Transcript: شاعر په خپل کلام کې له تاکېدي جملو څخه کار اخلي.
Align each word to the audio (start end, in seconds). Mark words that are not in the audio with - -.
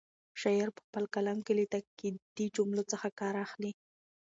شاعر 0.41 0.69
په 0.77 0.81
خپل 0.87 1.03
کلام 1.15 1.39
کې 1.45 1.53
له 1.59 1.65
تاکېدي 1.73 2.45
جملو 2.55 2.83
څخه 2.91 3.07
کار 3.19 3.35
اخلي. 3.45 3.71